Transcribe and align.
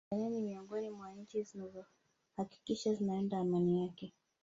Tanzania 0.09 0.29
ni 0.29 0.41
miongoni 0.41 0.89
mwa 0.89 1.11
Nchi 1.13 1.43
zinazo 1.43 1.85
hakikisha 2.37 2.93
zinalinda 2.93 3.37
Amani 3.37 3.79
yake 3.81 4.13